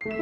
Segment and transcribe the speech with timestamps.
[0.00, 0.16] Velkommen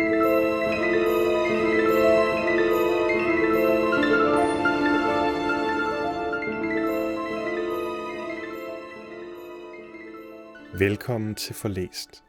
[11.35, 12.25] til Forlæst.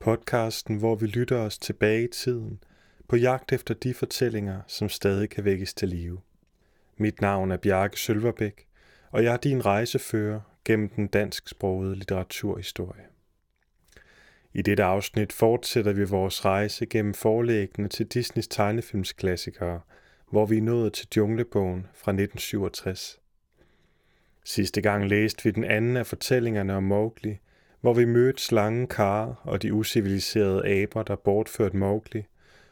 [0.00, 2.62] Podcasten, hvor vi lytter os tilbage i tiden
[3.08, 6.20] på jagt efter de fortællinger, som stadig kan vækkes til live.
[6.96, 8.66] Mit navn er Bjarke Sølverbæk,
[9.10, 13.11] og jeg er din rejsefører gennem den dansksprogede litteraturhistorie.
[14.54, 19.80] I dette afsnit fortsætter vi vores rejse gennem forlæggene til Disneys tegnefilmsklassikere,
[20.30, 23.20] hvor vi er nået til Djunglebogen fra 1967.
[24.44, 27.38] Sidste gang læste vi den anden af fortællingerne om Mowgli,
[27.80, 32.22] hvor vi mødte slangen Kar og de usiviliserede aber, der bortførte Mowgli,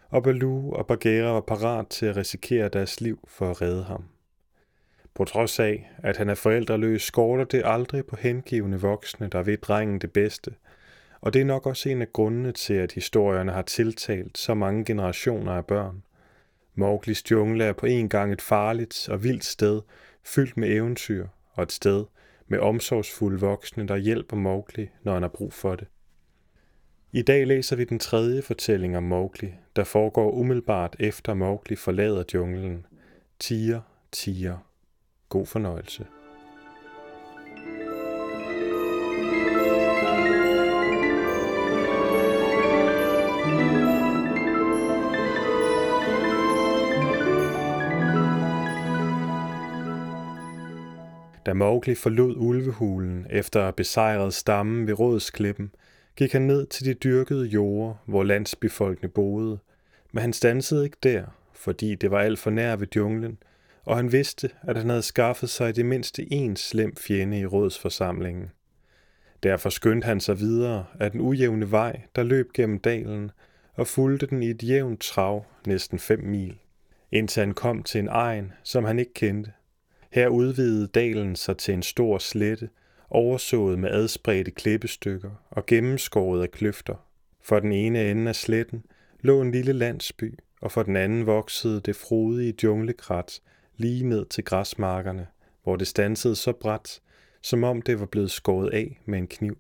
[0.09, 4.05] og Baloo og Bagheera var parat til at risikere deres liv for at redde ham.
[5.15, 9.57] På trods af, at han er forældreløs, skorter det aldrig på hengivende voksne, der ved
[9.57, 10.51] drengen det bedste,
[11.21, 14.85] og det er nok også en af grundene til, at historierne har tiltalt så mange
[14.85, 16.03] generationer af børn.
[16.75, 19.81] Mowglis jungle er på en gang et farligt og vildt sted,
[20.25, 22.05] fyldt med eventyr, og et sted
[22.49, 25.87] med omsorgsfulde voksne, der hjælper Mowgli, når han har brug for det.
[27.13, 32.25] I dag læser vi den tredje fortælling om Mowgli, der foregår umiddelbart efter Mowgli forlader
[32.35, 32.87] junglen.
[33.39, 33.81] Tiger,
[34.13, 34.59] tiger.
[35.29, 36.07] God fornøjelse.
[51.51, 55.75] Da Mowgli forlod ulvehulen efter at have besejret stammen ved Rådsklippen,
[56.17, 59.59] gik han ned til de dyrkede jorder, hvor landsbefolkene boede,
[60.13, 63.39] men han stansede ikke der, fordi det var alt for nær ved junglen,
[63.85, 68.51] og han vidste, at han havde skaffet sig det mindste en slem fjende i rådsforsamlingen.
[69.43, 73.31] Derfor skyndte han sig videre af den ujævne vej, der løb gennem dalen,
[73.75, 76.59] og fulgte den i et jævnt trav næsten fem mil,
[77.13, 79.53] indtil han kom til en egen, som han ikke kendte.
[80.11, 82.69] Her udvidede dalen sig til en stor slette,
[83.11, 87.07] oversået med adspredte klippestykker og gennemskåret af kløfter.
[87.43, 88.85] For den ene ende af sletten
[89.21, 93.41] lå en lille landsby, og for den anden voksede det frodige junglekrat
[93.77, 95.27] lige ned til græsmarkerne,
[95.63, 97.01] hvor det stansede så bræt,
[97.43, 99.59] som om det var blevet skåret af med en kniv.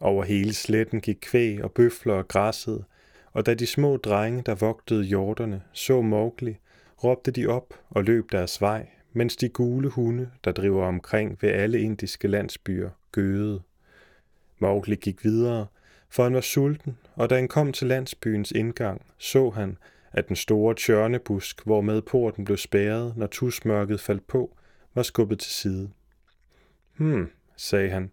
[0.00, 2.84] Over hele sletten gik kvæg og bøfler og græsset,
[3.32, 6.56] og da de små drenge, der vogtede hjorterne, så Mowgli,
[7.04, 11.50] råbte de op og løb deres vej, mens de gule hunde, der driver omkring ved
[11.50, 13.62] alle indiske landsbyer, gøede.
[14.58, 15.66] Mowgli gik videre,
[16.08, 19.76] for han var sulten, og da han kom til landsbyens indgang, så han,
[20.12, 24.56] at den store tjørnebusk, hvormed porten blev spærret, når tusmørket faldt på,
[24.94, 25.90] var skubbet til side.
[26.96, 28.10] Hmm, sagde han,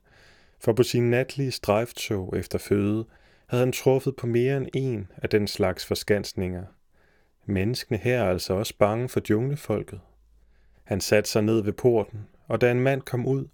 [0.60, 3.06] for på sin natlige strejftog efter føde
[3.48, 6.64] havde han truffet på mere end en af den slags forskansninger.
[7.46, 10.00] Menneskene her er altså også bange for djunglefolket.
[10.84, 13.46] Han satte sig ned ved porten, og da en mand kom ud,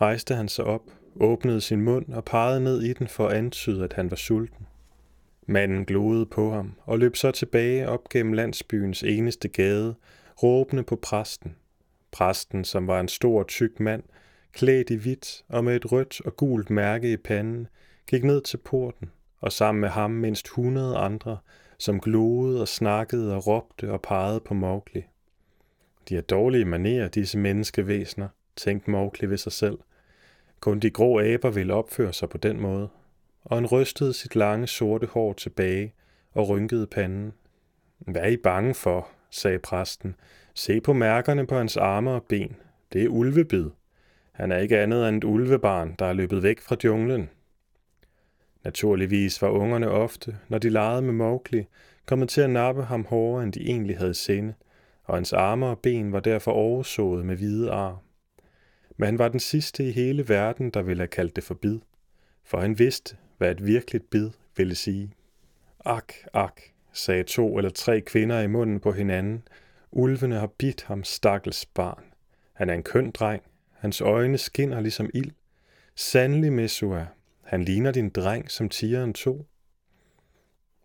[0.00, 0.82] rejste han sig op,
[1.16, 4.66] åbnede sin mund og pegede ned i den for at antyde, at han var sulten.
[5.46, 9.94] Manden gloede på ham og løb så tilbage op gennem landsbyens eneste gade,
[10.42, 11.56] råbende på præsten.
[12.12, 14.02] Præsten, som var en stor, tyk mand,
[14.52, 17.66] klædt i hvidt og med et rødt og gult mærke i panden,
[18.06, 21.38] gik ned til porten, og sammen med ham mindst hundrede andre,
[21.80, 25.04] som gloede og snakkede og råbte og pegede på Mowgli.
[26.08, 29.78] De har dårlige manerer, disse menneskevæsener, tænkte Mowgli ved sig selv.
[30.60, 32.88] Kun de grå aber ville opføre sig på den måde.
[33.44, 35.94] Og han rystede sit lange sorte hår tilbage
[36.32, 37.32] og rynkede panden.
[37.98, 39.08] Hvad er I bange for?
[39.30, 40.16] sagde præsten.
[40.54, 42.56] Se på mærkerne på hans arme og ben.
[42.92, 43.70] Det er ulvebid.
[44.32, 47.28] Han er ikke andet end et ulvebarn, der er løbet væk fra junglen.
[48.64, 51.64] Naturligvis var ungerne ofte, når de legede med Mowgli,
[52.06, 54.54] kommet til at nappe ham hårdere, end de egentlig havde sinde–
[55.10, 58.02] og hans arme og ben var derfor oversået med hvide ar.
[58.96, 61.78] Men han var den sidste i hele verden, der ville have kaldt det for bid,
[62.44, 65.12] for han vidste, hvad et virkeligt bid ville sige.
[65.84, 66.60] Ak, ak,
[66.92, 69.42] sagde to eller tre kvinder i munden på hinanden.
[69.90, 72.04] Ulvene har bidt ham, stakkels barn.
[72.52, 73.42] Han er en køn dreng.
[73.78, 75.30] Hans øjne skinner ligesom ild.
[75.94, 77.06] Sandelig, Mesua,
[77.50, 79.46] han ligner din dreng, som tigeren to.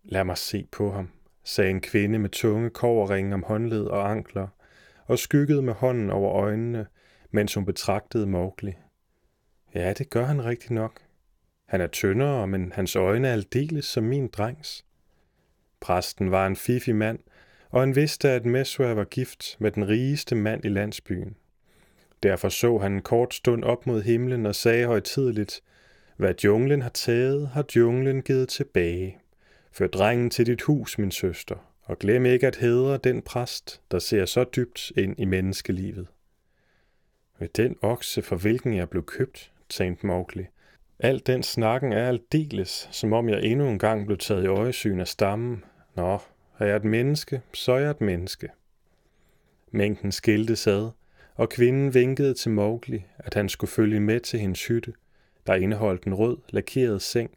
[0.04, 1.10] Lad mig se på ham,
[1.44, 4.48] sagde en kvinde med tunge koverringe om håndled og ankler,
[5.04, 6.86] og skyggede med hånden over øjnene,
[7.30, 8.72] mens hun betragtede Mowgli.
[9.74, 11.00] Ja, det gør han rigtig nok.
[11.66, 14.84] Han er tyndere, men hans øjne er aldeles som min drengs.
[15.80, 17.18] Præsten var en fifi mand,
[17.70, 21.36] og han vidste, at Mesua var gift med den rigeste mand i landsbyen.
[22.22, 25.62] Derfor så han en kort stund op mod himlen og sagde højtideligt
[26.16, 29.18] hvad junglen har taget, har junglen givet tilbage.
[29.72, 33.98] Før drengen til dit hus, min søster, og glem ikke at hedre den præst, der
[33.98, 36.06] ser så dybt ind i menneskelivet.
[37.38, 40.46] Ved den okse, for hvilken jeg blev købt, tænkte Mowgli.
[40.98, 45.00] Alt den snakken er aldeles, som om jeg endnu en gang blev taget i øjesyn
[45.00, 45.64] af stammen.
[45.96, 46.18] Nå,
[46.58, 48.48] er jeg et menneske, så er jeg et menneske.
[49.70, 50.90] Mængden skilte sad,
[51.34, 54.92] og kvinden vinkede til Mowgli, at han skulle følge med til hendes hytte,
[55.46, 57.30] der indeholdt en rød, lakeret seng,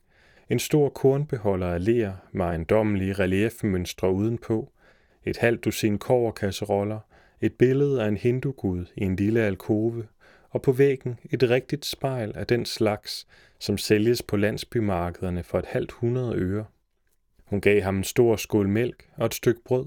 [0.49, 4.71] en stor kornbeholder af ler med ejendommelige reliefmønstre udenpå,
[5.23, 6.99] et halvt dusin koverkasseroller,
[7.41, 10.07] et billede af en hindugud i en lille alkove,
[10.49, 13.27] og på væggen et rigtigt spejl af den slags,
[13.59, 16.65] som sælges på landsbymarkederne for et halvt hundrede øre.
[17.45, 19.85] Hun gav ham en stor skål mælk og et stykke brød,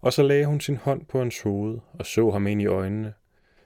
[0.00, 3.12] og så lagde hun sin hånd på hans hoved og så ham ind i øjnene,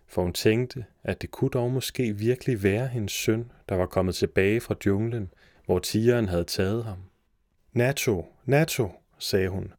[0.07, 4.15] for hun tænkte, at det kunne dog måske virkelig være hendes søn, der var kommet
[4.15, 5.31] tilbage fra junglen,
[5.67, 6.99] hvor tigeren havde taget ham.
[7.73, 9.73] Nato, Nato, sagde hun,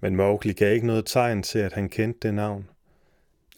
[0.00, 2.68] men Mowgli gav ikke noget tegn til, at han kendte det navn.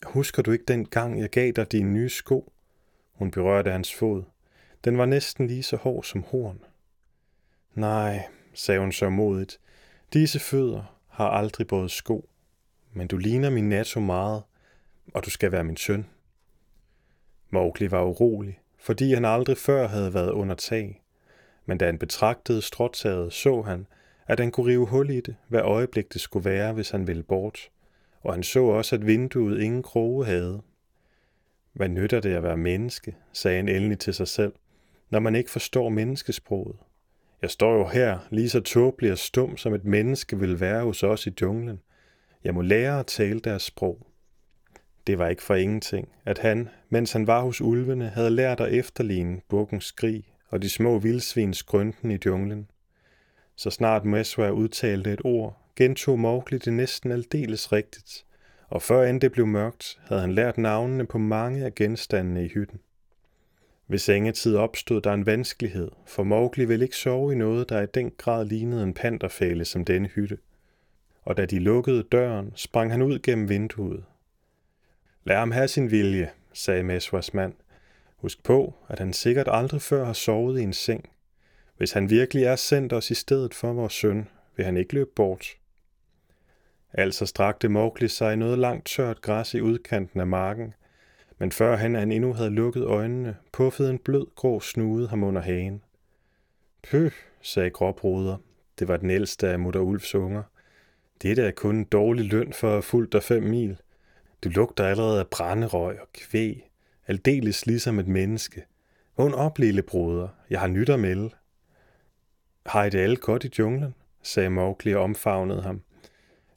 [0.07, 2.53] Husker du ikke den gang, jeg gav dig dine nye sko?
[3.13, 4.23] Hun berørte hans fod.
[4.85, 6.61] Den var næsten lige så hård som horn.
[7.75, 9.61] Nej, sagde hun så modigt.
[10.13, 12.29] Disse fødder har aldrig båret sko.
[12.93, 14.43] Men du ligner min Nato meget,
[15.15, 16.07] og du skal være min søn.
[17.51, 21.03] Mowgli var urolig, fordi han aldrig før havde været under tag.
[21.67, 23.87] Men da han betragtede stråtaget, så han,
[24.27, 27.23] at han kunne rive hul i det, hvad øjeblik det skulle være, hvis han ville
[27.23, 27.71] bort.
[28.21, 30.63] Og han så også, at vinduet ingen kroge havde.
[31.73, 34.53] Hvad nytter det at være menneske, sagde han endelig til sig selv,
[35.11, 36.77] når man ikke forstår menneskesproget.
[37.43, 41.03] Jeg står jo her, lige så tåbelig og stum, som et menneske vil være hos
[41.03, 41.81] os i junglen.
[42.45, 44.07] Jeg må lære at tale deres sprog.
[45.11, 48.73] Det var ikke for ingenting, at han, mens han var hos ulvene, havde lært at
[48.73, 52.71] efterligne bukkens skrig og de små vildsvins grønten i junglen.
[53.57, 58.25] Så snart Meswa udtalte et ord, gentog Mowgli det næsten aldeles rigtigt,
[58.69, 62.49] og før end det blev mørkt, havde han lært navnene på mange af genstandene i
[62.49, 62.81] hytten.
[63.89, 67.87] Ved sengetid opstod der en vanskelighed, for Mowgli ville ikke sove i noget, der i
[67.95, 70.39] den grad lignede en panterfæle som denne hytte.
[71.23, 74.05] Og da de lukkede døren, sprang han ud gennem vinduet.
[75.25, 77.55] Lad ham have sin vilje, sagde Meswas mand.
[78.17, 81.11] Husk på, at han sikkert aldrig før har sovet i en seng.
[81.77, 85.11] Hvis han virkelig er sendt os i stedet for vores søn, vil han ikke løbe
[85.17, 85.47] bort.
[86.93, 90.75] Altså strakte Mowgli sig i noget langt tørt græs i udkanten af marken,
[91.39, 95.43] men før han, han endnu havde lukket øjnene, puffede en blød grå snude ham under
[95.43, 95.83] hagen.
[96.91, 98.37] Pøh, sagde gråbruder.
[98.79, 100.43] Det var den ældste af mutter Ulfs unger.
[101.23, 103.81] Dette er kun en dårlig løn for at fulgt dig fem mil.
[104.45, 106.71] Du lugter allerede af brænderøg og kvæg,
[107.07, 108.65] aldeles ligesom et menneske.
[109.17, 111.31] Vågn op, lille broder, jeg har nyt at melde.
[112.67, 113.95] Har I det alle godt i junglen?
[114.23, 115.83] sagde Mowgli og omfavnede ham.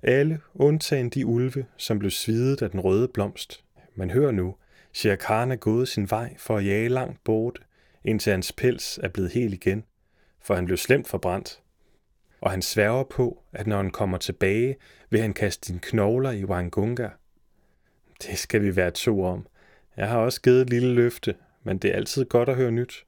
[0.03, 3.63] Alle, undtagen de ulve, som blev svidet af den røde blomst.
[3.95, 4.55] Men hør nu,
[4.93, 7.59] Shere Khan er gået sin vej for at jage langt bort,
[8.03, 9.83] indtil hans pels er blevet helt igen,
[10.41, 11.61] for han blev slemt forbrændt.
[12.41, 14.75] Og han sværger på, at når han kommer tilbage,
[15.09, 17.09] vil han kaste dine knogler i Wangunga.
[18.29, 19.47] Det skal vi være to om.
[19.97, 23.05] Jeg har også givet et lille løfte, men det er altid godt at høre nyt.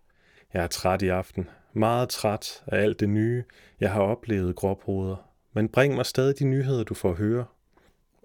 [0.54, 1.50] Jeg er træt i aften.
[1.74, 3.44] Meget træt af alt det nye,
[3.80, 5.30] jeg har oplevet, gråbruder.
[5.54, 7.46] Men bring mig stadig de nyheder, du får at høre.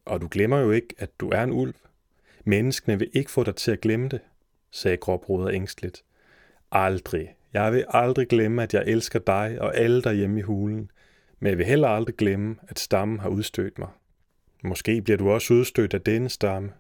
[0.05, 1.75] Og du glemmer jo ikke, at du er en ulv.
[2.45, 4.21] Menneskene vil ikke få dig til at glemme det,
[4.71, 6.03] sagde gråbruder ængstligt.
[6.73, 7.35] Aldrig.
[7.53, 10.91] Jeg vil aldrig glemme, at jeg elsker dig og alle derhjemme i hulen.
[11.41, 13.89] Men jeg vil heller aldrig glemme, at stammen har udstødt mig.
[14.65, 16.73] Måske bliver du også udstødt af denne stamme.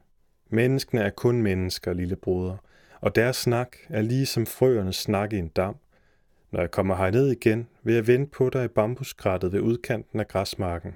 [0.50, 2.56] Menneskene er kun mennesker, lille broder,
[3.00, 5.76] og deres snak er ligesom frøernes snak i en dam.
[6.50, 10.28] Når jeg kommer herned igen, vil jeg vente på dig i bambuskrattet ved udkanten af
[10.28, 10.94] græsmarken.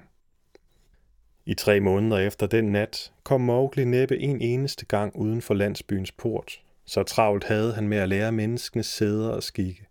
[1.45, 6.11] I tre måneder efter den nat kom Mowgli næppe en eneste gang uden for landsbyens
[6.11, 6.61] port.
[6.85, 9.87] Så travlt havde han med at lære menneskenes sæder og skikke.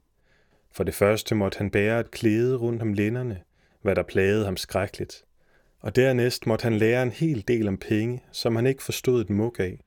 [0.72, 3.40] For det første måtte han bære et klæde rundt om lænderne,
[3.82, 5.23] hvad der plagede ham skrækkeligt.
[5.84, 9.30] Og dernæst måtte han lære en hel del om penge, som han ikke forstod et
[9.30, 9.84] muk af,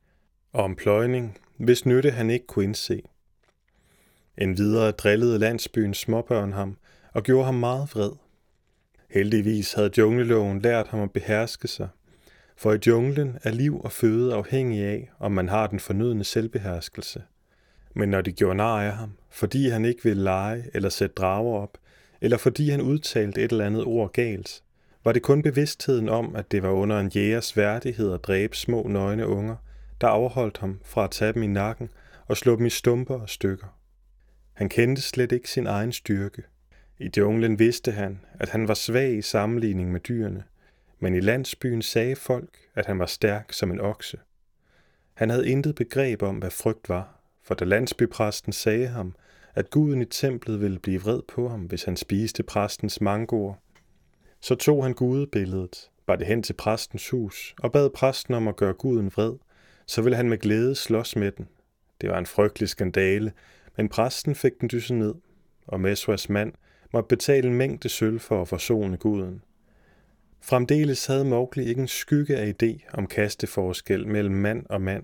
[0.54, 3.02] og om pløjning, hvis nytte han ikke kunne indse.
[4.38, 6.78] En videre drillede landsbyens småbørn ham
[7.14, 8.12] og gjorde ham meget vred.
[9.10, 11.90] Heldigvis havde jungleloven lært ham at beherske sig,
[12.58, 17.24] for i junglen er liv og føde afhængig af, om man har den fornødne selvbeherskelse.
[17.96, 21.62] Men når de gjorde nar af ham, fordi han ikke ville lege eller sætte drager
[21.62, 21.78] op,
[22.22, 24.64] eller fordi han udtalte et eller andet ord galt,
[25.08, 28.88] var det kun bevidstheden om, at det var under en jægers værdighed at dræbe små
[28.88, 29.56] nøgne unger,
[30.02, 31.90] der afholdt ham fra at tage dem i nakken
[32.26, 33.80] og slå dem i stumper og stykker.
[34.54, 36.44] Han kendte slet ikke sin egen styrke.
[37.00, 40.44] I junglen vidste han, at han var svag i sammenligning med dyrene,
[41.00, 44.18] men i landsbyen sagde folk, at han var stærk som en okse.
[45.14, 49.16] Han havde intet begreb om, hvad frygt var, for da landsbypræsten sagde ham,
[49.56, 53.54] at guden i templet ville blive vred på ham, hvis han spiste præstens mangoer,
[54.48, 58.56] så tog han gudebilledet, bar det hen til præstens hus og bad præsten om at
[58.56, 59.34] gøre guden vred,
[59.86, 61.48] så ville han med glæde slås med den.
[62.02, 63.32] Det var en frygtelig skandale,
[63.78, 65.16] men præsten fik den dysset ned,
[65.68, 66.54] og Meswas mand
[66.94, 69.42] måtte betale en mængde sølv for at forsone guden.
[70.42, 75.04] Fremdeles havde Mowgli ikke en skygge af idé om kasteforskel mellem mand og mand.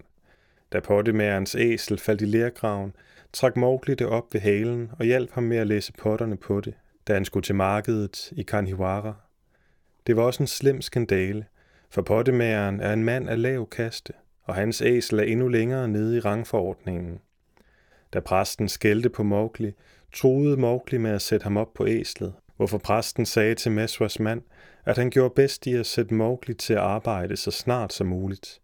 [0.73, 2.95] Da pottemærens æsel faldt i lergraven,
[3.33, 6.73] trak Mowgli det op ved halen og hjalp ham med at læse potterne på det,
[7.07, 9.22] da han skulle til markedet i Kanhiwara.
[10.07, 11.45] Det var også en slem skandale,
[11.89, 16.17] for pottemageren er en mand af lav kaste, og hans æsel er endnu længere nede
[16.17, 17.19] i rangforordningen.
[18.13, 19.71] Da præsten skældte på Mowgli,
[20.13, 24.41] troede Mowgli med at sætte ham op på æslet, hvorfor præsten sagde til Meswas mand,
[24.85, 28.61] at han gjorde bedst i at sætte Mowgli til at arbejde så snart som muligt.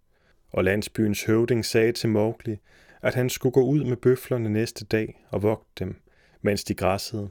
[0.51, 2.59] Og landsbyens høvding sagde til Mowgli,
[3.01, 5.95] at han skulle gå ud med bøflerne næste dag og vogte dem,
[6.41, 7.29] mens de græssede.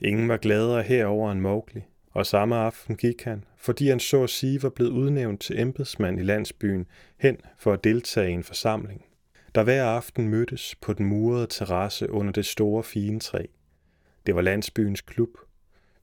[0.00, 4.30] Ingen var gladere herover end Mowgli, og samme aften gik han, fordi han så at
[4.30, 6.86] sige var blevet udnævnt til embedsmand i landsbyen,
[7.18, 9.04] hen for at deltage i en forsamling,
[9.54, 13.44] der hver aften mødtes på den murede terrasse under det store fine træ.
[14.26, 15.28] Det var landsbyens klub.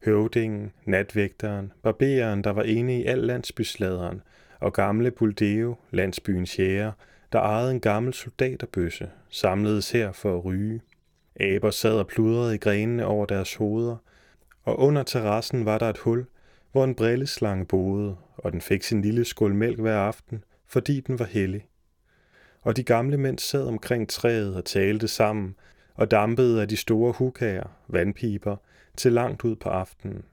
[0.06, 4.22] Høvdingen, natvægteren, barberen, der var ene i al landsbysladeren,
[4.60, 6.92] og gamle Buldeo, landsbyens jæger,
[7.32, 10.82] der ejede en gammel soldaterbøsse, samledes her for at ryge.
[11.40, 13.98] Aber sad og pludrede i grenene over deres hoveder,
[14.68, 16.26] og under terrassen var der et hul,
[16.72, 21.20] hvor en brilleslange boede, og den fik sin lille skål mælk hver aften, fordi den
[21.20, 21.68] var hellig.
[22.62, 25.56] Og de gamle mænd sad omkring træet og talte sammen,
[25.96, 28.56] og dampede af de store hukager, vandpiber,
[28.98, 30.24] til langt ud på aftenen.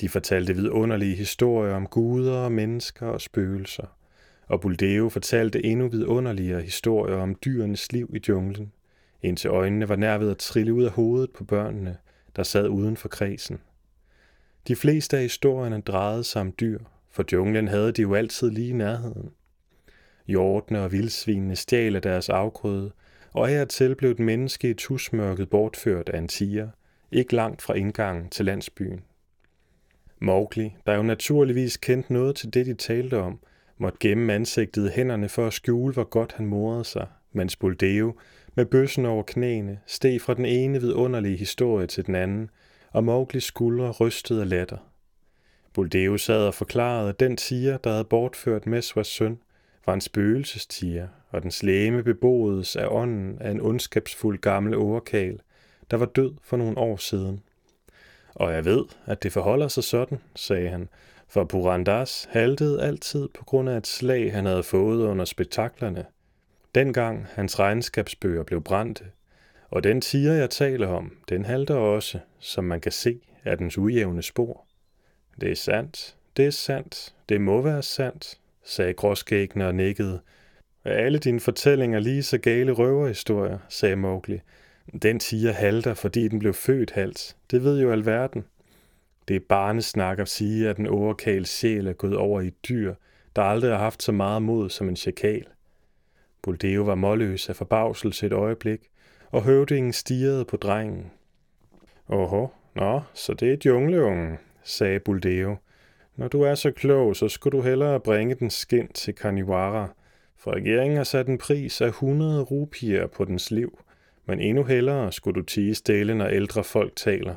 [0.00, 3.86] De fortalte vidunderlige historier om guder og mennesker og spøgelser,
[4.46, 8.72] og Buldeo fortalte endnu vidunderligere historier om dyrenes liv i junglen,
[9.22, 11.96] indtil øjnene var nær ved at trille ud af hovedet på børnene,
[12.36, 13.60] der sad uden for kredsen.
[14.68, 16.78] De fleste af historierne drejede sig om dyr,
[17.10, 19.30] for junglen havde de jo altid lige i nærheden.
[20.26, 22.90] Hjortene og vildsvinene stjal af deres afgrøde,
[23.32, 26.68] og hertil blev et menneske i tusmørket bortført af en tiger,
[27.12, 29.00] ikke langt fra indgangen til landsbyen.
[30.20, 33.38] Mowgli, der jo naturligvis kendte noget til det, de talte om,
[33.78, 38.14] måtte gemme ansigtet i hænderne for at skjule, hvor godt han morede sig, mens Buldeo,
[38.54, 42.50] med bøssen over knæene, steg fra den ene vidunderlige historie til den anden,
[42.92, 44.76] og Mowglis skuldre rystede af latter.
[45.72, 49.38] Buldeo sad og forklarede, at den tiger, der havde bortført Meswas søn,
[49.86, 55.40] var en spøgelsestiger, og den slæme beboedes af ånden af en ondskabsfuld gammel overkal,
[55.90, 57.42] der var død for nogle år siden.
[58.34, 60.88] Og jeg ved, at det forholder sig sådan, sagde han,
[61.28, 66.04] for Purandas haltede altid på grund af et slag, han havde fået under spektaklerne.
[66.74, 69.04] Dengang hans regnskabsbøger blev brændte,
[69.70, 73.78] og den tiger, jeg taler om, den halter også, som man kan se, af dens
[73.78, 74.64] ujævne spor.
[75.40, 80.20] Det er sandt, det er sandt, det må være sandt, sagde gråskæggene og nikkede.
[80.84, 84.40] Er alle dine fortællinger lige så gale røverhistorier, sagde Mowgli.
[85.02, 87.36] Den tiger halter, fordi den blev født halt.
[87.50, 88.44] Det ved jo alverden.
[89.28, 92.94] Det er barnesnak at sige, at den overkale sjæl er gået over i et dyr,
[93.36, 95.46] der aldrig har haft så meget mod som en chakal.
[96.42, 98.80] Buldeo var målløs af forbavselse et øjeblik,
[99.30, 101.10] og høvdingen stirrede på drengen.
[102.08, 105.56] Åhå, nå, så det er jungleungen, sagde Buldeo.
[106.16, 109.88] Når du er så klog, så skulle du hellere bringe den skind til Kaniwara,
[110.36, 113.78] for regeringen har sat en pris af 100 rupier på dens liv,
[114.26, 117.34] men endnu hellere skulle du tige stille, når ældre folk taler.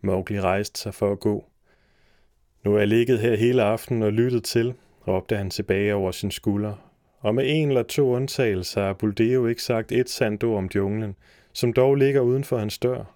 [0.00, 1.44] Mowgli rejste sig for at gå.
[2.64, 4.74] Nu er jeg ligget her hele aftenen og lyttet til,
[5.08, 6.93] råbte han tilbage over sin skulder,
[7.24, 11.16] og med en eller to undtagelser har Buldeo ikke sagt et sandt ord om junglen,
[11.52, 13.14] som dog ligger uden for hans dør.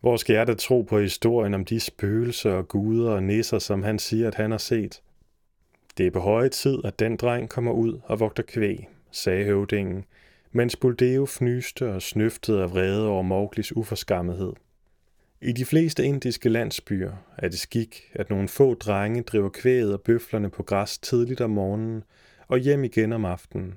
[0.00, 3.82] Hvor skal jeg da tro på historien om de spøgelser og guder og nisser, som
[3.82, 5.02] han siger, at han har set?
[5.98, 10.04] Det er på høje tid, at den dreng kommer ud og vogter kvæg, sagde høvdingen,
[10.52, 14.52] mens Buldeo fnyste og snøftede af vrede over Mowglis uforskammethed.
[15.42, 20.00] I de fleste indiske landsbyer er det skik, at nogle få drenge driver kvæget og
[20.00, 22.04] bøflerne på græs tidligt om morgenen
[22.48, 23.74] og hjem igen om aftenen.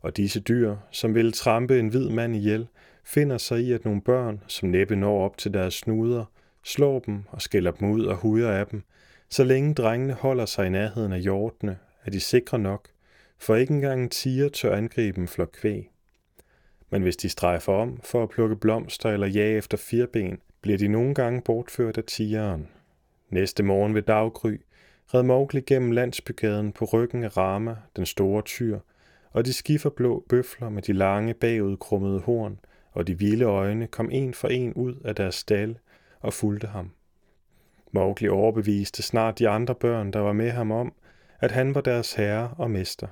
[0.00, 2.66] Og disse dyr, som vil trampe en hvid mand ihjel,
[3.04, 6.24] finder sig i, at nogle børn, som næppe når op til deres snuder,
[6.64, 8.82] slår dem og skælder dem ud og huder af dem,
[9.28, 12.88] så længe drengene holder sig i nærheden af hjortene, er de sikre nok,
[13.38, 15.90] for ikke engang en tiger tør angribe en flok kvæg.
[16.90, 20.88] Men hvis de strejfer om for at plukke blomster eller jage efter firben, bliver de
[20.88, 22.68] nogle gange bortført af tigeren.
[23.30, 24.56] Næste morgen ved daggry
[25.14, 28.78] red Mowgli gennem landsbygaden på ryggen af Rama, den store tyr,
[29.32, 32.58] og de skifferblå bøfler med de lange bagudkrummede horn
[32.92, 35.76] og de vilde øjne kom en for en ud af deres stald
[36.20, 36.90] og fulgte ham.
[37.92, 40.92] Mowgli overbeviste snart de andre børn, der var med ham om,
[41.40, 43.06] at han var deres herre og mester.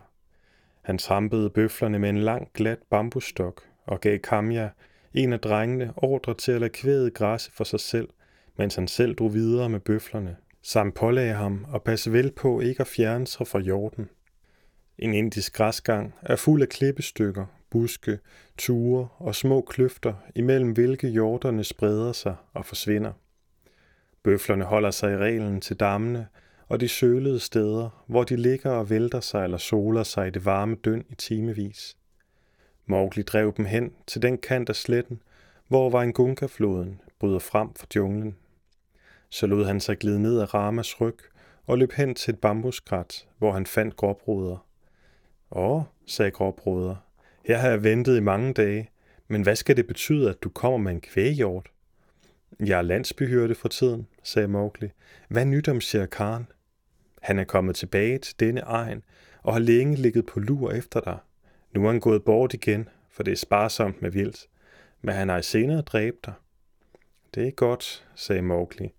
[0.82, 4.68] Han trampede bøflerne med en lang, glat bambusstok og gav Kamja,
[5.14, 8.08] en af drengene, ordre til at lade kvædet græsse for sig selv,
[8.56, 10.36] mens han selv drog videre med bøflerne,
[10.68, 14.08] samt pålagde ham at passe vel på ikke at fjerne sig fra jorden.
[14.98, 18.18] En indisk græsgang er fuld af klippestykker, buske,
[18.58, 23.12] ture og små kløfter, imellem hvilke hjorterne spreder sig og forsvinder.
[24.22, 26.26] Bøflerne holder sig i reglen til dammene
[26.68, 30.44] og de sølede steder, hvor de ligger og vælter sig eller soler sig i det
[30.44, 31.96] varme døn i timevis.
[32.86, 35.22] Mowgli drev dem hen til den kant af sletten,
[35.68, 38.36] hvor Vaingunga-floden bryder frem fra junglen.
[39.30, 41.18] Så lod han sig glide ned af Ramas ryg
[41.66, 44.66] og løb hen til et bambuskrat, hvor han fandt gråbruder.
[45.50, 46.96] Åh, sagde gråbruder,
[47.44, 48.90] her har jeg ventet i mange dage,
[49.28, 51.68] men hvad skal det betyde, at du kommer med en kvæghjort?
[52.60, 54.88] Jeg er landsbyhørte for tiden, sagde Mowgli.
[55.28, 56.46] Hvad nyt om Shere Khan?
[57.22, 59.02] Han er kommet tilbage til denne egen
[59.42, 61.18] og har længe ligget på lur efter dig.
[61.74, 64.46] Nu er han gået bort igen, for det er sparsomt med vildt.
[65.02, 66.34] Men han har i senere dræbt dig.
[67.34, 68.92] Det er godt, sagde Mowgli.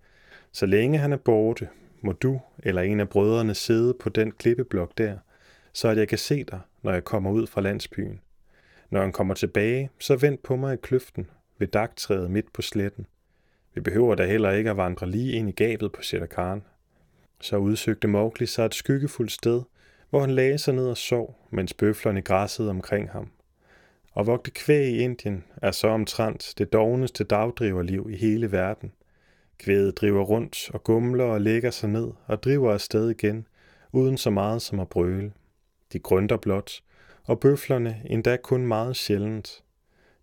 [0.52, 1.70] Så længe han er borte,
[2.02, 5.18] må du eller en af brødrene sidde på den klippeblok der,
[5.74, 8.20] så at jeg kan se dig, når jeg kommer ud fra landsbyen.
[8.90, 13.06] Når han kommer tilbage, så vend på mig i kløften ved dagtræet midt på sletten.
[13.74, 16.62] Vi behøver da heller ikke at vandre lige ind i gabet på Shere
[17.42, 19.62] Så udsøgte Mowgli sig et skyggefuldt sted,
[20.10, 23.32] hvor han lagde sig ned og sov, mens bøflerne græssede omkring ham.
[24.12, 28.92] Og vogte kvæg i Indien er så omtrent det dogneste dagdriverliv i hele verden.
[29.60, 33.48] Kvædet driver rundt og gumler og lægger sig ned og driver afsted igen,
[33.92, 35.32] uden så meget som at brøle.
[35.94, 36.72] De grønter blot,
[37.24, 39.64] og bøflerne endda kun meget sjældent.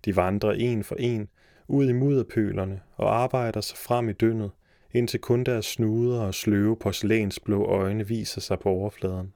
[0.04, 1.28] De vandrer en for en
[1.68, 4.50] ud i mudderpølerne og arbejder sig frem i dyndet,
[4.92, 9.32] indtil kun deres snuder og sløve porcelænsblå øjne viser sig på overfladen.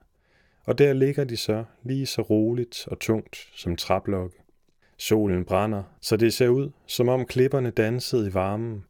[0.64, 4.36] Og der ligger de så lige så roligt og tungt som traplokke.
[4.96, 8.84] Solen brænder, så det ser ud, som om klipperne dansede i varmen,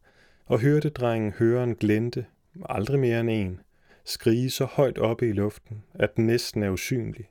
[0.51, 1.33] og hørte drengen
[1.63, 2.25] en glente,
[2.69, 3.59] aldrig mere end en,
[4.05, 7.29] skrige så højt oppe i luften, at den næsten er usynlig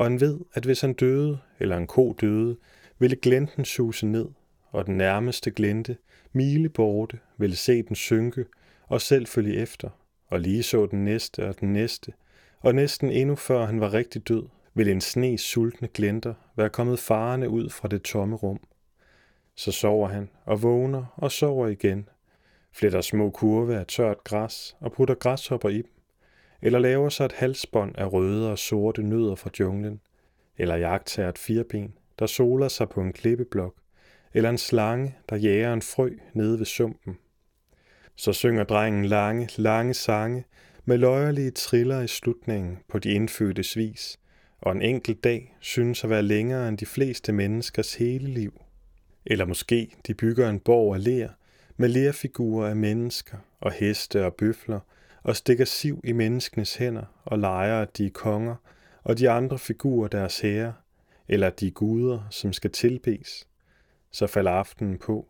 [0.00, 2.56] og han ved, at hvis han døde, eller en ko døde,
[2.98, 4.26] ville glenten suse ned,
[4.70, 5.96] og den nærmeste glente,
[6.32, 8.44] mile borte, ville se den synke
[8.88, 9.88] og selv følge efter,
[10.26, 12.12] og lige så den næste og den næste,
[12.60, 16.98] og næsten endnu før han var rigtig død, ville en sne sultne glenter være kommet
[16.98, 18.60] farende ud fra det tomme rum.
[19.54, 22.08] Så sover han og vågner og sover igen,
[22.72, 26.00] fletter små kurve af tørt græs og putter græshopper i dem
[26.62, 30.00] eller laver sig et halsbånd af røde og sorte nødder fra junglen,
[30.58, 33.74] eller jagter et firben, der soler sig på en klippeblok,
[34.34, 37.18] eller en slange, der jager en frø nede ved sumpen.
[38.16, 40.44] Så synger drengen lange, lange sange
[40.84, 44.20] med løjerlige triller i slutningen på de indfødte vis,
[44.60, 48.62] og en enkelt dag synes at være længere end de fleste menneskers hele liv.
[49.26, 51.28] Eller måske de bygger en borg af ler
[51.80, 54.80] med lærfigurer af mennesker og heste og bøfler
[55.22, 58.56] og stikker siv i menneskenes hænder og leger, at de er konger,
[59.02, 60.72] og de andre figurer deres herrer,
[61.28, 63.48] eller at de er guder, som skal tilbes.
[64.10, 65.28] Så falder aftenen på,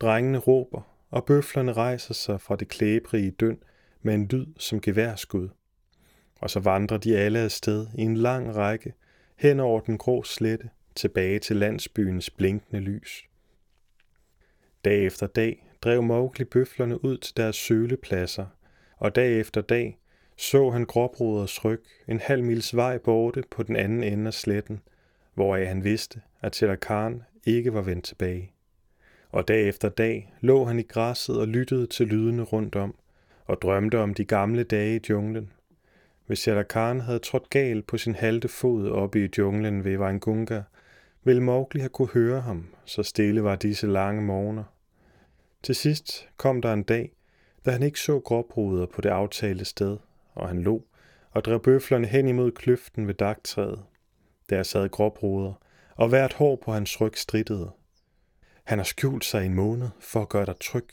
[0.00, 3.58] drengene råber, og bøflerne rejser sig fra det klæbrige døn
[4.02, 5.48] med en lyd som geværskud.
[6.40, 8.94] Og så vandrer de alle afsted i en lang række
[9.36, 13.24] hen over den grå slette tilbage til landsbyens blinkende lys.
[14.84, 18.46] Dag efter dag drev Mowgli bøflerne ud til deres sølepladser–
[19.02, 19.98] og dag efter dag
[20.36, 24.80] så han gråbruders ryg en halv mils vej borte på den anden ende af sletten,
[25.34, 28.52] hvoraf han vidste, at Telakan ikke var vendt tilbage.
[29.30, 32.94] Og dag efter dag lå han i græsset og lyttede til lydene rundt om,
[33.46, 35.52] og drømte om de gamle dage i junglen.
[36.26, 40.62] Hvis Shere havde trådt galt på sin halte fod oppe i junglen ved Vangunga,
[41.24, 44.64] ville Mowgli have kunne høre ham, så stille var disse lange morgener.
[45.62, 47.12] Til sidst kom der en dag,
[47.64, 49.98] da han ikke så gråbruder på det aftalte sted,
[50.34, 50.84] og han lå
[51.30, 53.84] og drev bøflerne hen imod kløften ved dagtræet.
[54.50, 55.52] Der sad gråbruder,
[55.96, 57.70] og hvert hår på hans ryg strittede.
[58.64, 60.88] Han har skjult sig en måned for at gøre dig tryg.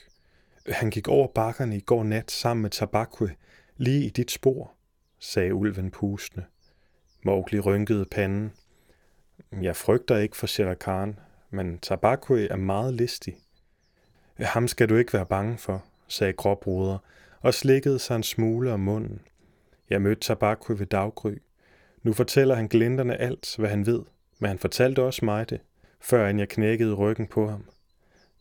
[0.68, 3.36] Han gik over bakkerne i går nat sammen med Tabakwe,
[3.78, 4.74] lige i dit spor,
[5.20, 6.46] sagde ulven pustende.
[7.24, 8.54] Mowgli rynkede panden.
[9.62, 13.38] Jeg frygter ikke for Shere Khan, men Tabakwe er meget listig.
[14.40, 16.98] Ham skal du ikke være bange for, sagde gråbruder,
[17.42, 19.22] og slikkede sig en smule om munden.
[19.90, 21.38] Jeg mødte Tabakku ved daggry.
[22.04, 24.02] Nu fortæller han glinterne alt, hvad han ved,
[24.40, 25.60] men han fortalte også mig det,
[26.02, 27.66] før jeg knækkede ryggen på ham.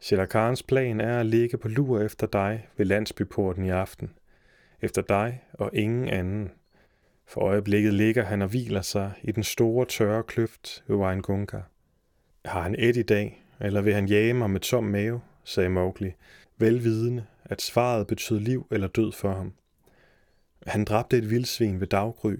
[0.01, 4.11] Shelakarens plan er at ligge på lur efter dig ved landsbyporten i aften.
[4.81, 6.51] Efter dig og ingen anden.
[7.27, 11.61] For øjeblikket ligger han og hviler sig i den store tørre kløft ved Weingunga.
[12.45, 16.13] Har han et i dag, eller vil han jage mig med tom mave, sagde Mowgli,
[16.59, 19.53] velvidende, at svaret betød liv eller død for ham.
[20.67, 22.35] Han dræbte et vildsvin ved daggry,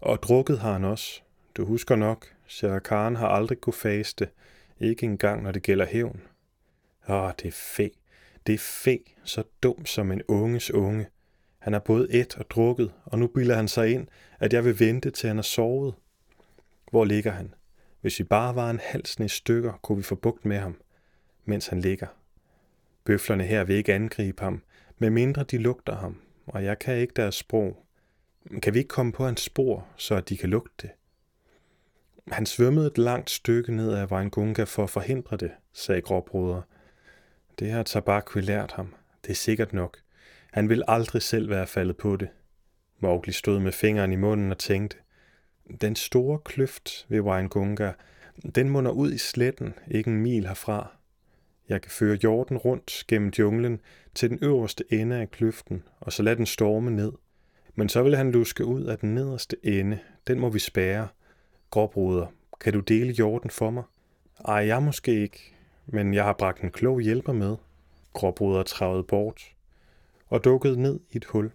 [0.00, 1.22] og drukket har han også.
[1.56, 4.28] Du husker nok, Shere Khan har aldrig kunne faste,
[4.80, 6.20] ikke engang når det gælder hævn.
[7.08, 7.88] Åh, det er fæ.
[8.46, 11.06] Det er fæ, så dum som en unges unge.
[11.58, 14.80] Han har både et og drukket, og nu bilder han sig ind, at jeg vil
[14.80, 15.94] vente til han er sovet.
[16.90, 17.54] Hvor ligger han?
[18.00, 20.80] Hvis vi bare var en halsen i stykker, kunne vi få bugt med ham,
[21.44, 22.06] mens han ligger.
[23.08, 24.62] Bøflerne her vil ikke angribe ham,
[24.98, 27.86] medmindre de lugter ham, og jeg kan ikke deres sprog.
[28.62, 30.90] Kan vi ikke komme på hans spor, så at de kan lugte det?
[32.32, 36.62] Han svømmede et langt stykke ned ad Weingunga for at forhindre det, sagde gråbruder.
[37.58, 38.94] Det har Tabakwi lært ham.
[39.24, 39.98] Det er sikkert nok.
[40.52, 42.28] Han vil aldrig selv være faldet på det.
[42.98, 44.96] Mowgli stod med fingeren i munden og tænkte.
[45.80, 47.92] Den store kløft ved Weingunga,
[48.54, 50.97] den munder ud i sletten, ikke en mil herfra.
[51.68, 53.80] Jeg kan føre jorden rundt gennem junglen
[54.14, 57.12] til den øverste ende af kløften, og så lade den storme ned.
[57.74, 59.98] Men så vil han luske ud af den nederste ende.
[60.26, 61.08] Den må vi spære.
[61.70, 62.26] Gråbruder,
[62.60, 63.82] kan du dele jorden for mig?
[64.44, 65.54] Ej, jeg måske ikke,
[65.86, 67.56] men jeg har bragt en klog hjælper med.
[68.12, 69.42] Gråbruder travede bort
[70.26, 71.50] og dukkede ned i et hul.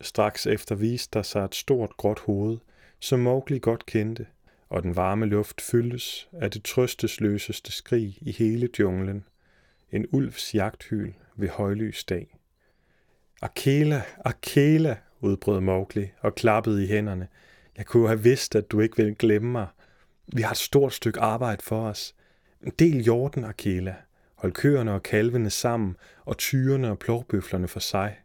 [0.00, 2.58] Straks efter viste der sig et stort gråt hoved,
[2.98, 4.26] som Mowgli godt kendte,
[4.70, 9.24] og den varme luft fyldes af det trøstesløseste skrig i hele junglen.
[9.92, 12.36] En ulvs jagthyl ved højlys dag.
[13.42, 17.28] Akela, Akela, udbrød Mowgli og klappede i hænderne.
[17.76, 19.66] Jeg kunne have vidst, at du ikke ville glemme mig.
[20.32, 22.14] Vi har et stort stykke arbejde for os.
[22.78, 23.94] Del jorden, Akela.
[24.34, 28.18] Hold køerne og kalvene sammen, og tyrene og plovbøflerne for sig.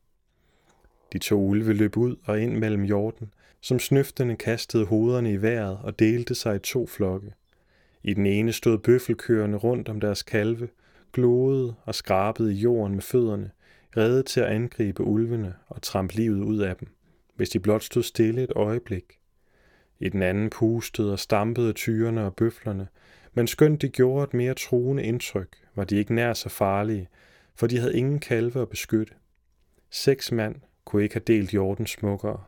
[1.13, 3.33] De to ulve løb ud og ind mellem jorden,
[3.65, 7.33] som snøftende kastede hovederne i vejret og delte sig i to flokke.
[8.03, 10.69] I den ene stod bøffelkøerne rundt om deres kalve,
[11.13, 13.51] gloede og skrabede i jorden med fødderne,
[13.97, 16.87] redde til at angribe ulvene og trampe livet ud af dem,
[17.35, 19.19] hvis de blot stod stille et øjeblik.
[19.99, 22.87] I den anden pustede og stampede tyrene og bøflerne,
[23.33, 27.07] men skønt de gjorde et mere truende indtryk, var de ikke nær så farlige,
[27.55, 29.13] for de havde ingen kalve at beskytte.
[29.89, 32.43] Seks mand kunne ikke have delt jorden smukkere.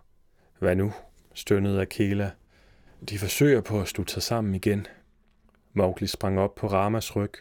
[0.59, 0.93] Hvad nu?
[1.37, 2.31] Stønnede Akela.
[3.09, 4.87] De forsøger på at slutte sig sammen igen.
[5.73, 7.31] Mowgli sprang op på Ramas ryg.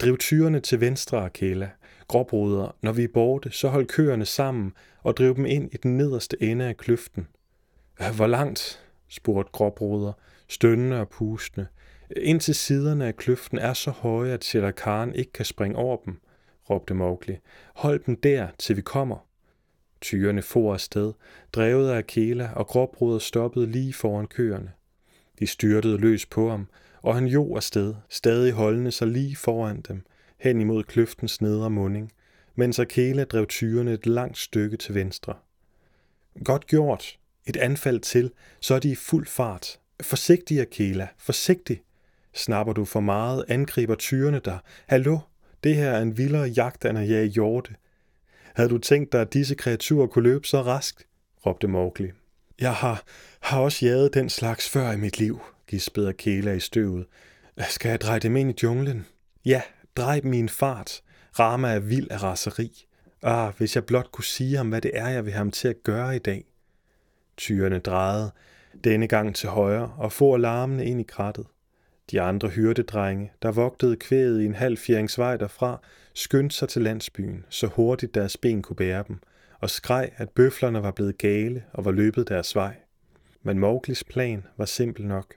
[0.00, 1.70] Driv tyrene til venstre, Akela.
[2.08, 5.96] Gråbruder, når vi er borte, så hold køerne sammen og driv dem ind i den
[5.96, 7.28] nederste ende af kløften.
[8.00, 8.84] Øh, hvor langt?
[9.08, 10.12] spurgte Gråbruder,
[10.48, 11.66] stønnende og pustende.
[12.16, 16.20] Indtil siderne af kløften er så høje, at Shere Khan ikke kan springe over dem,
[16.70, 17.36] råbte Mowgli.
[17.74, 19.26] Hold dem der, til vi kommer.
[20.02, 21.12] Tyrene for afsted,
[21.52, 24.72] drevet af Akela, og gråbrødet stoppede lige foran køerne.
[25.38, 26.68] De styrtede løs på ham,
[27.02, 30.02] og han jo afsted, stadig holdende sig lige foran dem,
[30.38, 32.12] hen imod kløftens nedre munding,
[32.54, 35.34] mens Akela drev tyrene et langt stykke til venstre.
[36.44, 37.18] Godt gjort.
[37.46, 39.80] Et anfald til, så er de i fuld fart.
[40.00, 41.82] Forsigtig, Akela, forsigtig.
[42.34, 44.58] Snapper du for meget, angriber tyrene dig.
[44.86, 45.18] Hallo,
[45.64, 47.74] det her er en vildere jagt end at jage hjorte.
[48.54, 51.06] Havde du tænkt dig, at disse kreaturer kunne løbe så raskt?
[51.46, 52.10] råbte Mowgli.
[52.60, 53.02] Jeg har,
[53.40, 57.06] har også jaget den slags før i mit liv, gispede Akela i støvet.
[57.68, 59.06] Skal jeg dreje dem ind i junglen?
[59.44, 59.62] Ja,
[59.96, 61.02] drej dem i en fart.
[61.38, 62.86] Rama er vild af raseri.
[63.22, 65.68] Ah, hvis jeg blot kunne sige ham, hvad det er, jeg vil have ham til
[65.68, 66.44] at gøre i dag.
[67.36, 68.30] Tyrene drejede,
[68.84, 71.46] denne gang til højre, og for larmene ind i krattet.
[72.10, 75.80] De andre hyrdedrenge, der vogtede kvæget i en halv fjeringsvej derfra,
[76.14, 79.18] skyndte sig til landsbyen, så hurtigt deres ben kunne bære dem,
[79.60, 82.76] og skreg, at bøflerne var blevet gale og var løbet deres vej.
[83.42, 85.34] Men Mowglis plan var simpel nok.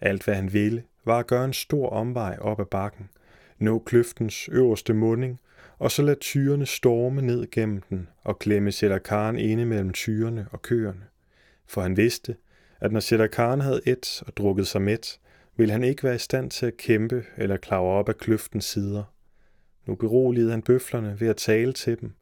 [0.00, 3.08] Alt hvad han ville, var at gøre en stor omvej op ad bakken,
[3.58, 5.40] nå kløftens øverste munding,
[5.78, 10.62] og så lade tyrene storme ned gennem den og klemme Sætterkaren inde mellem tyrene og
[10.62, 11.04] køerne.
[11.66, 12.36] For han vidste,
[12.80, 15.18] at når Sætterkaren havde et og drukket sig mæt,
[15.56, 19.11] ville han ikke være i stand til at kæmpe eller klare op af kløftens sider.
[19.86, 22.12] Nu beroligede han bøflerne ved at tale til dem,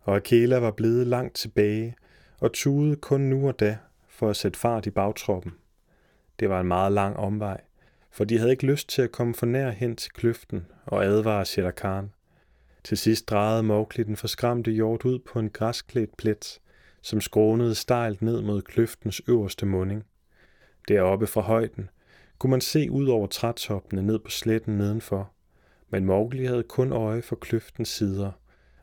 [0.00, 1.96] og Akela var blevet langt tilbage
[2.40, 5.52] og tudede kun nu og da for at sætte fart i bagtroppen.
[6.40, 7.60] Det var en meget lang omvej,
[8.10, 11.44] for de havde ikke lyst til at komme for nær hen til kløften og advare
[11.44, 12.12] Shere Khan.
[12.84, 16.60] Til sidst drejede Mowgli den forskræmte hjort ud på en græsklædt plet,
[17.02, 20.04] som skrånede stejlt ned mod kløftens øverste munding.
[20.88, 21.90] Deroppe fra højden
[22.38, 25.33] kunne man se ud over trætoppene ned på sletten nedenfor,
[25.94, 28.32] men Mowgli havde kun øje for kløftens sider,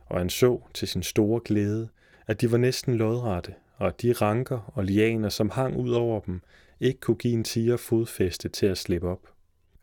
[0.06, 1.88] og han så til sin store glæde,
[2.26, 6.20] at de var næsten lodrette, og at de ranker og lianer, som hang ud over
[6.20, 6.40] dem,
[6.80, 9.28] ikke kunne give en tiger fodfæste til at slippe op.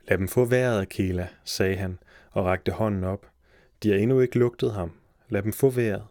[0.07, 1.99] Lad dem få vejret, Akela, sagde han
[2.31, 3.25] og rakte hånden op.
[3.83, 4.91] De har endnu ikke lugtet ham.
[5.29, 6.03] Lad dem få vejret.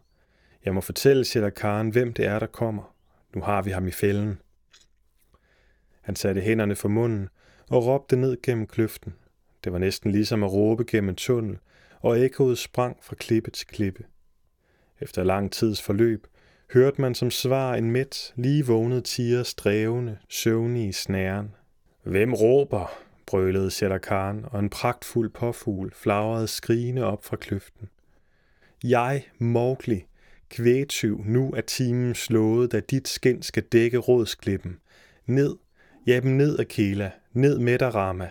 [0.65, 2.95] Jeg må fortælle Shere Khan, hvem det er, der kommer.
[3.35, 4.39] Nu har vi ham i fælden.
[6.01, 7.29] Han satte hænderne for munden
[7.71, 9.15] og råbte ned gennem kløften.
[9.65, 11.59] Det var næsten ligesom at råbe gennem en tunnel,
[12.01, 14.05] og ekkoet sprang fra klippe til klippe.
[15.01, 16.27] Efter lang tids forløb
[16.73, 21.55] hørte man som svar en mæt, lige vågnet tiger strævende, søvnige snæren.
[22.03, 22.93] Hvem råber?
[23.27, 27.89] brølede Shere og en pragtfuld påfugl flagrede skrigende op fra kløften.
[28.85, 30.05] Jeg, Mowgli,
[30.51, 34.79] kvægtyv, nu er timen slået, da dit skin skal dække rådsklippen.
[35.27, 35.57] Ned,
[36.07, 38.31] ja dem ned, Akela, ned med dig, Rama.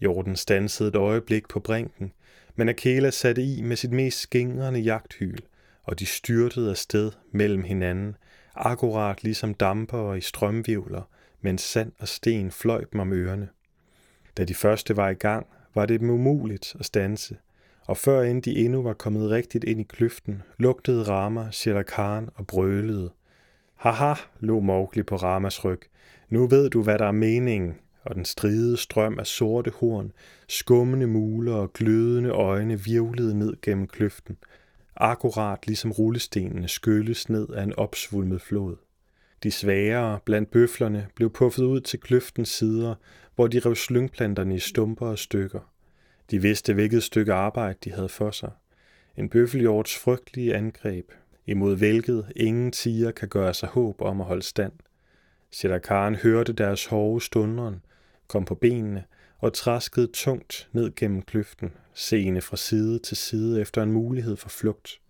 [0.00, 2.12] Jorden stansede et øjeblik på brinken,
[2.56, 5.38] men Akela satte i med sit mest skingrende jagthyl,
[5.82, 8.16] og de styrtede afsted mellem hinanden,
[8.54, 11.02] akkurat ligesom damper i strømvivler,
[11.40, 13.48] mens sand og sten fløj dem om ørerne.
[14.36, 17.36] Da de første var i gang, var det dem umuligt at stanse,
[17.86, 22.46] og før end de endnu var kommet rigtigt ind i kløften, lugtede Rama Shere og
[22.46, 23.10] brølede.
[23.74, 25.80] Haha, lå Mowgli på Ramas ryg.
[26.28, 27.74] Nu ved du, hvad der er meningen.
[28.04, 30.12] Og den stridede strøm af sorte horn,
[30.48, 34.36] skummende muler og glødende øjne virvlede ned gennem kløften,
[34.96, 38.76] akkurat ligesom rullestenene skylles ned af en opsvulmet flod.
[39.42, 42.94] De svagere blandt bøflerne blev puffet ud til kløftens sider,
[43.34, 45.60] hvor de rev slyngplanterne i stumper og stykker.
[46.30, 48.50] De vidste, hvilket stykke arbejde de havde for sig.
[49.16, 51.10] En bøffelhjorts frygtelige angreb,
[51.46, 54.72] imod hvilket ingen tiger kan gøre sig håb om at holde stand.
[55.82, 57.82] Khan hørte deres hårde stunderen,
[58.28, 59.04] kom på benene
[59.38, 64.48] og traskede tungt ned gennem kløften, seende fra side til side efter en mulighed for
[64.48, 65.00] flugt.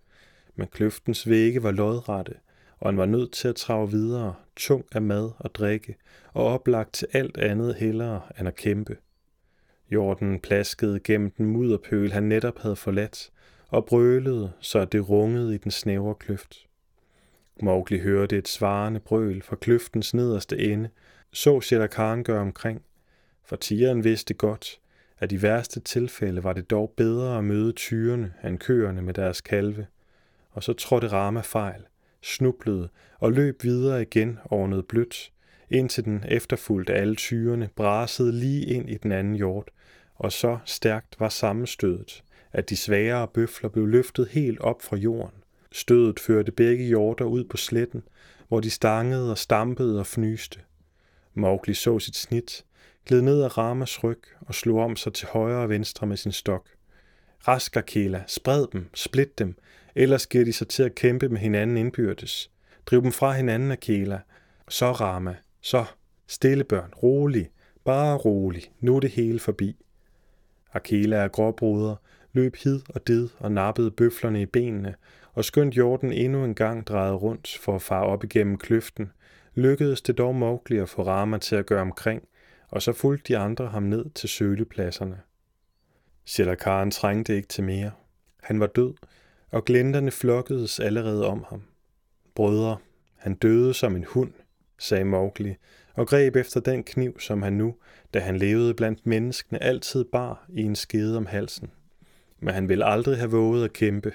[0.55, 2.33] Men kløftens vægge var lodrette,
[2.79, 5.95] og han var nødt til at trage videre, tung af mad og drikke,
[6.33, 8.97] og oplagt til alt andet hellere end at kæmpe.
[9.91, 13.31] Jorden plaskede gennem den mudderpøl, han netop havde forladt,
[13.67, 16.67] og brølede, så det rungede i den snævre kløft.
[17.61, 20.89] Mowgli hørte et svarende brøl fra kløftens nederste ende,
[21.33, 22.81] så Shere Khan gøre omkring,
[23.45, 24.79] for tigeren vidste godt,
[25.19, 29.41] at i værste tilfælde var det dog bedre at møde tyrene end køerne med deres
[29.41, 29.87] kalve,
[30.51, 31.81] og så trådte Rama fejl,
[32.21, 35.31] snublede og løb videre igen over noget blødt,
[35.69, 39.69] indtil den efterfulgte alle tyrene brasede lige ind i den anden hjort,
[40.15, 45.43] og så stærkt var sammenstødet, at de svagere bøfler blev løftet helt op fra jorden.
[45.71, 48.03] Stødet førte begge hjorter ud på sletten,
[48.47, 50.59] hvor de stangede og stampede og fnyste.
[51.33, 52.65] Mowgli så sit snit,
[53.05, 56.31] gled ned ad Ramas ryg og slog om sig til højre og venstre med sin
[56.31, 56.69] stok.
[57.47, 59.55] Rask Akela, spred dem, split dem,
[59.95, 62.51] ellers giver de sig til at kæmpe med hinanden indbyrdes.
[62.85, 64.19] Driv dem fra hinanden, Akela.
[64.69, 65.85] Så Rama, så.
[66.27, 67.49] Stille børn, rolig,
[67.83, 69.75] bare rolig, nu er det hele forbi.
[70.73, 71.95] Akela er gråbruder,
[72.33, 74.95] løb hid og did og nappede bøflerne i benene,
[75.33, 79.11] og skønt jorden endnu en gang drejede rundt for at fare op igennem kløften,
[79.55, 82.23] lykkedes det dog Mowgli at få Rama til at gøre omkring,
[82.69, 85.19] og så fulgte de andre ham ned til sølepladserne.
[86.25, 87.91] Sjælakaren trængte ikke til mere.
[88.43, 88.93] Han var død,
[89.51, 91.63] og glenterne flokkedes allerede om ham.
[92.35, 92.77] Brødre,
[93.15, 94.33] han døde som en hund,
[94.77, 95.55] sagde Mowgli,
[95.93, 97.75] og greb efter den kniv, som han nu,
[98.13, 101.71] da han levede blandt menneskene, altid bar i en skede om halsen.
[102.39, 104.13] Men han ville aldrig have våget at kæmpe.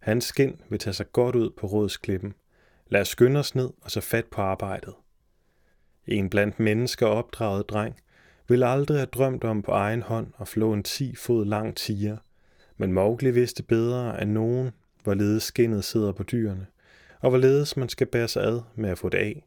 [0.00, 2.34] Hans skin vil tage sig godt ud på rådsklippen.
[2.88, 4.94] Lad os skynde os ned og så fat på arbejdet.
[6.06, 7.94] En blandt mennesker opdraget dreng
[8.48, 12.16] ville aldrig have drømt om på egen hånd at flå en 10 fod lang tiger,
[12.76, 14.70] men Mowgli vidste bedre end nogen,
[15.02, 16.66] hvorledes skinnet sidder på dyrene,
[17.20, 19.46] og hvorledes man skal bære sig ad med at få det af.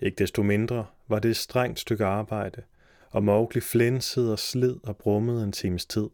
[0.00, 2.62] Ikke desto mindre var det et strengt stykke arbejde,
[3.10, 6.08] og Mowgli flænsede og slid og brummede en times tid,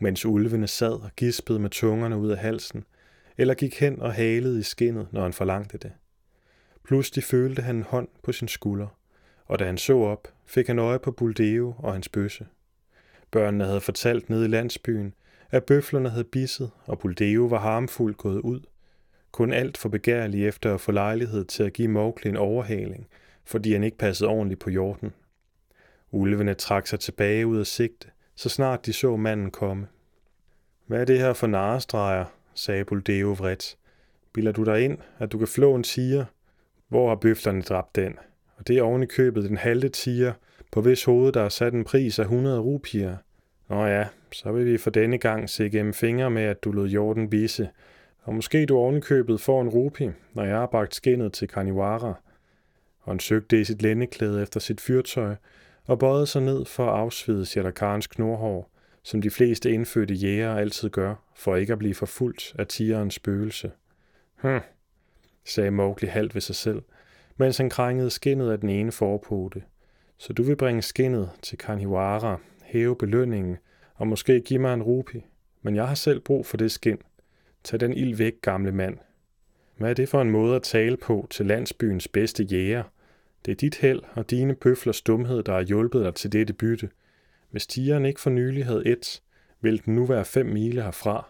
[0.00, 2.84] mens ulvene sad og gispede med tungerne ud af halsen,
[3.38, 5.92] eller gik hen og halede i skinnet, når han forlangte det.
[6.84, 8.98] Pludselig følte han en hånd på sin skulder,
[9.46, 12.46] og da han så op, fik han øje på Buldeo og hans bøsse.
[13.30, 15.14] Børnene havde fortalt nede i landsbyen,
[15.50, 18.60] at bøflerne havde bisset, og Buldeo var harmfuldt gået ud.
[19.32, 23.08] Kun alt for begærlig efter at få lejlighed til at give Mowgli en overhaling,
[23.44, 25.12] fordi han ikke passede ordentligt på jorden.
[26.10, 29.86] Ulvene trak sig tilbage ud af sigte, så snart de så manden komme.
[30.86, 33.76] Hvad er det her for narestreger, sagde Buldeo vredt.
[34.32, 36.24] Bilder du dig ind, at du kan flå en tiger?
[36.88, 38.18] Hvor har bøflerne dræbt den?
[38.56, 40.32] Og det er oven i købet den halve tiger,
[40.72, 43.16] på hvis hoved der er sat en pris af 100 rupier.
[43.68, 46.88] Nå ja, så vil vi for denne gang se gennem fingre med, at du lod
[46.88, 47.68] jorden vise.
[48.22, 52.14] og måske du ovenikøbet får en rupi, når jeg har bragt skinnet til Kaniwara.
[53.00, 55.34] Og han søgte i sit lændeklæde efter sit fyrtøj,
[55.86, 58.70] og bøjede sig ned for at afsvide Shalakarens knorhår,
[59.02, 63.70] som de fleste indfødte jæger altid gør, for ikke at blive forfulgt af tigerens spøgelse.
[64.42, 64.60] Hm,
[65.50, 66.82] sagde Mowgli halvt ved sig selv,
[67.36, 69.62] mens han krængede skinnet af den ene forpote.
[70.18, 73.56] Så du vil bringe skinnet til Kanhiwara, hæve belønningen
[73.94, 75.24] og måske give mig en rupi.
[75.62, 76.98] Men jeg har selv brug for det skin.
[77.64, 78.98] Tag den ild væk, gamle mand.
[79.76, 82.82] Hvad er det for en måde at tale på til landsbyens bedste jæger?
[83.44, 86.90] Det er dit held og dine pøflers dumhed, der har hjulpet dig til dette bytte.
[87.50, 89.22] Hvis tigeren ikke for nylig havde et,
[89.60, 91.28] ville den nu være fem mile herfra.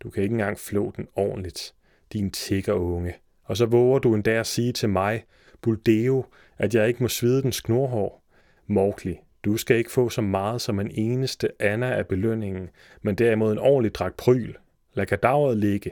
[0.00, 1.74] Du kan ikke engang flå den ordentligt,
[2.12, 2.32] din
[2.68, 3.14] unge.
[3.48, 5.24] Og så våger du endda at sige til mig,
[5.62, 6.24] Buldeo,
[6.58, 8.24] at jeg ikke må svide den snorhår.
[8.66, 12.68] Mowgli, du skal ikke få så meget som en eneste Anna af belønningen,
[13.02, 14.54] men derimod en ordentlig drak pryl.
[14.94, 15.90] Lad kadaveret ligge.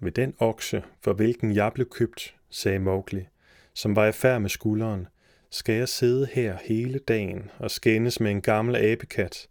[0.00, 3.26] Ved den okse, for hvilken jeg blev købt, sagde Mowgli,
[3.74, 5.06] som var i færd med skulderen,
[5.50, 9.48] skal jeg sidde her hele dagen og skændes med en gammel abekat.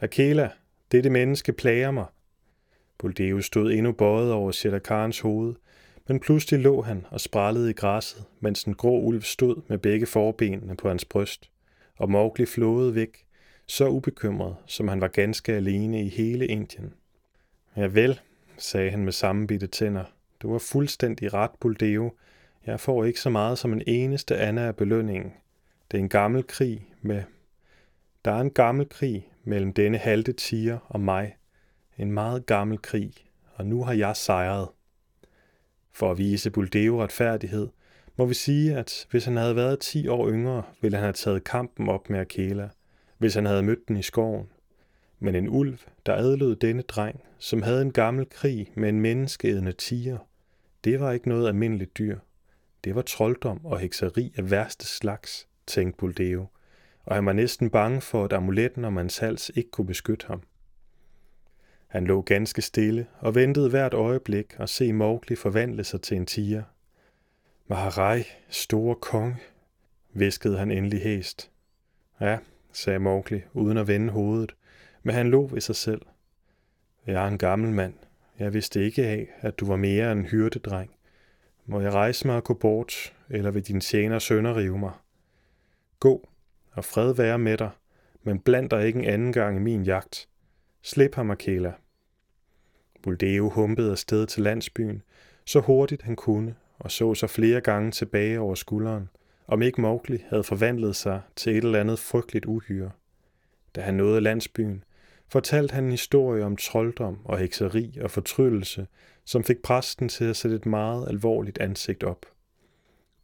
[0.00, 0.50] Akela,
[0.92, 2.06] dette menneske plager mig.
[2.98, 5.54] Buldeo stod endnu bøjet over Shelakarens hoved,
[6.12, 10.06] men pludselig lå han og sprallede i græsset, mens en grå ulv stod med begge
[10.06, 11.50] forbenene på hans bryst,
[11.96, 13.26] og Mowgli flåede væk,
[13.66, 16.94] så ubekymret, som han var ganske alene i hele Indien.
[17.76, 18.20] Ja vel,
[18.56, 20.04] sagde han med sammenbitte tænder.
[20.42, 22.12] Du var fuldstændig ret, Buldeo.
[22.66, 25.32] Jeg får ikke så meget som en eneste anden af belønningen.
[25.90, 27.22] Det er en gammel krig med...
[28.24, 31.36] Der er en gammel krig mellem denne halte tiger og mig.
[31.98, 33.12] En meget gammel krig,
[33.54, 34.68] og nu har jeg sejret.
[35.92, 37.68] For at vise Buldeo retfærdighed,
[38.16, 41.44] må vi sige, at hvis han havde været 10 år yngre, ville han have taget
[41.44, 42.68] kampen op med Akela,
[43.18, 44.48] hvis han havde mødt den i skoven.
[45.20, 49.72] Men en ulv, der adlød denne dreng, som havde en gammel krig med en menneskeædende
[49.72, 50.18] tiger,
[50.84, 52.18] det var ikke noget almindeligt dyr.
[52.84, 56.46] Det var trolddom og hekseri af værste slags, tænkte Buldeo,
[57.04, 60.42] og han var næsten bange for, at amuletten om hans hals ikke kunne beskytte ham.
[61.92, 66.26] Han lå ganske stille og ventede hvert øjeblik at se Mowgli forvandle sig til en
[66.26, 66.62] tiger.
[67.66, 69.36] Maharaj, store konge,
[70.12, 71.50] viskede han endelig hæst.
[72.20, 72.38] Ja,
[72.72, 74.54] sagde Mowgli, uden at vende hovedet,
[75.02, 76.02] men han lå ved sig selv.
[77.06, 77.94] Jeg er en gammel mand.
[78.38, 80.90] Jeg vidste ikke af, at du var mere end en hyrdedreng.
[81.66, 84.92] Må jeg rejse mig og gå bort, eller vil din tjener sønder rive mig?
[86.00, 86.28] Gå,
[86.72, 87.70] og fred være med dig,
[88.22, 90.28] men bland dig ikke en anden gang i min jagt.
[90.82, 91.72] Slip ham, Akela.
[93.02, 95.02] Buldeo humpede afsted til landsbyen,
[95.44, 99.08] så hurtigt han kunne, og så sig flere gange tilbage over skulderen,
[99.46, 102.90] om ikke Mowgli havde forvandlet sig til et eller andet frygteligt uhyre.
[103.74, 104.84] Da han nåede landsbyen,
[105.28, 108.86] fortalte han en historie om trolddom og hekseri og fortryllelse,
[109.24, 112.26] som fik præsten til at sætte et meget alvorligt ansigt op.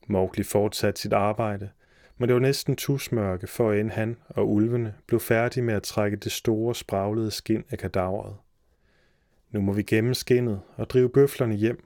[0.07, 1.71] Mowgli fortsatte sit arbejde,
[2.19, 6.17] men det var næsten tusmørke, for end han og ulvene blev færdige med at trække
[6.17, 8.35] det store, spraglede skin af kadaveret.
[9.51, 11.85] Nu må vi gemme skinnet og drive bøflerne hjem.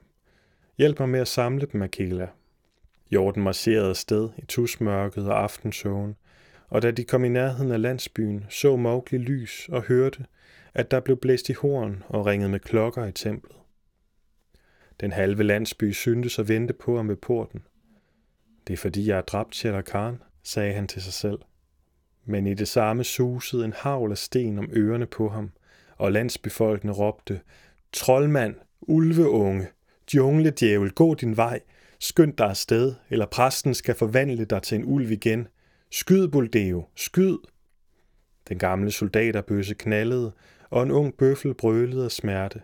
[0.78, 2.28] Hjælp mig med at samle dem, Akela.
[3.10, 6.16] Jorden marcherede sted i tusmørket og aftensågen,
[6.68, 10.24] og da de kom i nærheden af landsbyen, så Mowgli lys og hørte,
[10.74, 13.56] at der blev blæst i horn og ringet med klokker i templet.
[15.00, 17.62] Den halve landsby syntes at vente på ham ved porten.
[18.66, 21.38] Det er fordi, jeg har dræbt Shere Khan, sagde han til sig selv.
[22.24, 25.50] Men i det samme susede en havl af sten om ørerne på ham,
[25.98, 27.40] og landsbefolkene råbte,
[27.92, 29.66] Troldmand, ulveunge,
[30.12, 31.60] djungledjævel, gå din vej,
[31.98, 35.48] skynd dig afsted, eller præsten skal forvandle dig til en ulv igen.
[35.90, 37.38] Skyd, Buldeo, skyd!
[38.48, 40.32] Den gamle soldaterbøsse knallede,
[40.70, 42.60] og en ung bøffel brølede af smerte.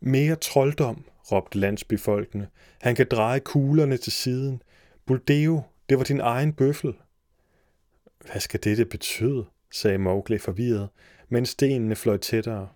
[0.00, 2.48] Mere trolddom, råbte landsbefolkene.
[2.80, 4.62] Han kan dreje kuglerne til siden.
[5.06, 6.94] Buldeo, det var din egen bøffel.
[8.32, 9.44] Hvad skal dette betyde?
[9.70, 10.88] sagde Mowgli forvirret,
[11.28, 12.68] mens stenene fløj tættere.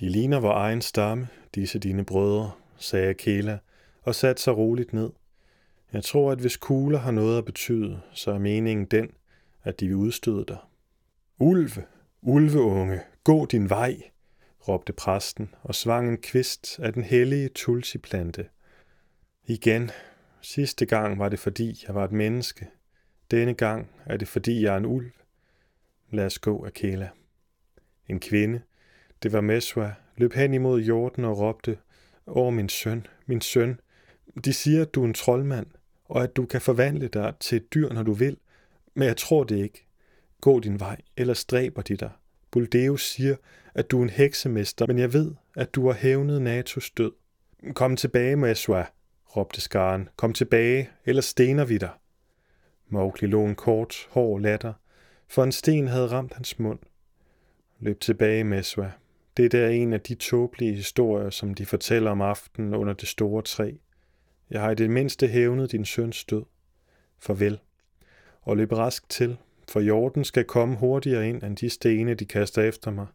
[0.00, 3.58] De ligner vor egen stamme, disse dine brødre, sagde Akela,
[4.02, 5.10] og satte sig roligt ned.
[5.92, 9.10] Jeg tror, at hvis kugler har noget at betyde, så er meningen den,
[9.64, 10.58] at de vil udstøde dig.
[11.38, 11.84] Ulve,
[12.22, 13.96] ulveunge, gå din vej,
[14.68, 18.48] råbte præsten og svang en kvist af den hellige tulsiplante.
[19.46, 19.90] Igen,
[20.40, 22.66] sidste gang var det fordi, jeg var et menneske.
[23.30, 25.10] Denne gang er det fordi, jeg er en ulv.
[26.10, 27.08] Lad os gå, Akela.
[28.08, 28.60] En kvinde,
[29.22, 31.78] Det var Meswa, løb hen imod jorden og råbte,
[32.26, 33.80] Åh, min søn, min søn,
[34.44, 35.66] de siger, at du er en troldmand,
[36.04, 38.36] og at du kan forvandle dig til et dyr, når du vil,
[38.94, 39.86] men jeg tror det ikke.
[40.40, 42.10] Gå din vej, eller stræber de dig.
[42.50, 43.36] Buldeus siger,
[43.74, 47.12] at du er en heksemester, men jeg ved, at du har hævnet Natos død.
[47.74, 48.86] Kom tilbage, Meswa,
[49.36, 50.08] råbte skaren.
[50.16, 51.90] Kom tilbage, eller stener vi dig.
[52.88, 54.72] Mowgli lå en kort, hård latter,
[55.28, 56.78] for en sten havde ramt hans mund.
[57.80, 58.92] Løb tilbage, Meswa.
[59.36, 63.42] Det er en af de tåbelige historier, som de fortæller om aftenen under det store
[63.42, 63.72] træ.
[64.50, 66.44] Jeg har i det mindste hævnet din søns død.
[67.18, 67.58] Farvel.
[68.42, 69.36] Og løb rask til,
[69.68, 73.06] for jorden skal komme hurtigere ind end de stene, de kaster efter mig.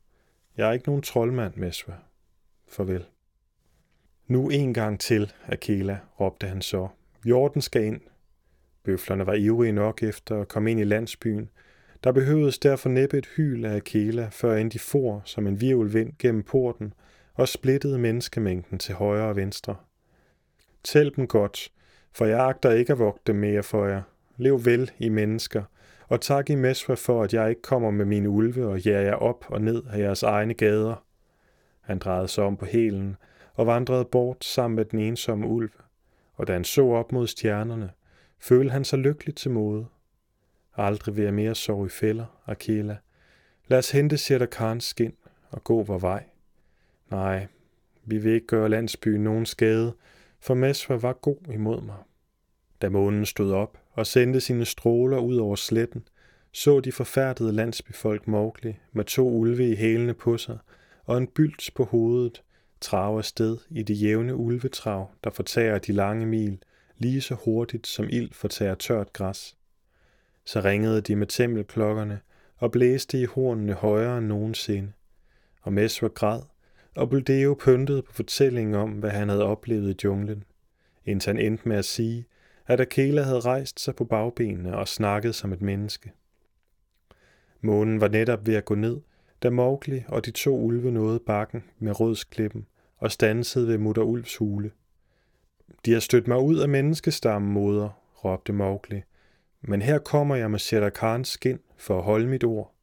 [0.57, 1.93] Jeg er ikke nogen troldmand, Meswa.
[2.67, 3.05] Farvel.
[4.27, 6.87] Nu en gang til, Akela, råbte han så.
[7.25, 8.01] Jorden skal ind.
[8.83, 11.49] Bøflerne var ivrige nok efter at komme ind i landsbyen.
[12.03, 16.13] Der behøvedes derfor næppe et hyl af Akela, før end de for som en virvelvind
[16.19, 16.93] gennem porten
[17.33, 19.75] og splittede menneskemængden til højre og venstre.
[20.83, 21.71] Tæl dem godt,
[22.11, 24.01] for jeg agter ikke at vogte mere for jer.
[24.37, 25.63] Lev vel i mennesker,
[26.07, 29.15] og tak i Mesra for, at jeg ikke kommer med mine ulve og jager jer
[29.15, 31.05] op og ned af jeres egne gader.
[31.81, 33.15] Han drejede sig om på hælen
[33.53, 35.71] og vandrede bort sammen med den ensomme ulv,
[36.35, 37.89] og da han så op mod stjernerne,
[38.39, 39.85] følte han sig lykkelig til mode.
[40.75, 42.97] Aldrig vil jeg mere sove i fælder, Akela.
[43.67, 45.13] Lad os hente Sætter Karns skin
[45.49, 46.23] og gå vor vej.
[47.11, 47.47] Nej,
[48.05, 49.93] vi vil ikke gøre landsbyen nogen skade,
[50.39, 51.97] for Mesva var god imod mig.
[52.81, 56.07] Da månen stod op og sendte sine stråler ud over sletten,
[56.51, 60.57] så de forfærdede landsbyfolk Mowgli med to ulve i hælene på sig
[61.05, 62.43] og en bylds på hovedet,
[62.81, 66.63] trave sted i det jævne ulvetrav, der fortærer de lange mil,
[66.97, 69.55] lige så hurtigt som ild fortærer tørt græs.
[70.45, 72.19] Så ringede de med tempelklokkerne
[72.57, 74.91] og blæste i hornene højere end nogensinde.
[75.61, 76.41] Og Mesra græd,
[76.95, 80.43] og Buldeo pyntede på fortællingen om, hvad han havde oplevet i junglen,
[81.05, 82.25] indtil han endte med at sige,
[82.67, 86.11] at Akela havde rejst sig på bagbenene og snakket som et menneske.
[87.61, 89.01] Månen var netop ved at gå ned,
[89.43, 92.67] da Mowgli og de to ulve nåede bakken med rødsklippen
[92.97, 94.71] og stansede ved mutter Ulvs hule.
[95.85, 97.89] De har stødt mig ud af menneskestammen, moder,
[98.25, 99.01] råbte Mowgli.
[99.67, 102.73] Men her kommer jeg med Shere skin for at holde mit ord.